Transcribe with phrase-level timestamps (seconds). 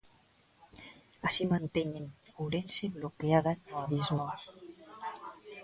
[1.27, 2.05] Así manteñen
[2.41, 4.25] Ourense bloqueada no abismo.